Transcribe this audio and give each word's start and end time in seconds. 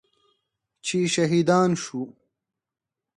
چې 0.85 0.97
شهیدان 1.13 1.69
شو. 1.83 2.01